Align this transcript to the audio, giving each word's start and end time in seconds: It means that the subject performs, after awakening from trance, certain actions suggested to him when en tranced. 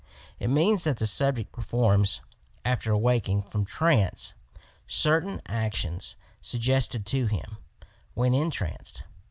It 0.39 0.47
means 0.49 0.85
that 0.85 0.97
the 0.97 1.05
subject 1.05 1.51
performs, 1.51 2.21
after 2.65 2.91
awakening 2.91 3.43
from 3.43 3.65
trance, 3.65 4.33
certain 4.87 5.43
actions 5.45 6.15
suggested 6.41 7.05
to 7.05 7.27
him 7.27 7.57
when 8.15 8.33
en 8.33 8.49
tranced. 8.49 9.03